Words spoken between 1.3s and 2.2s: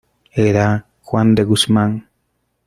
de Guzmán.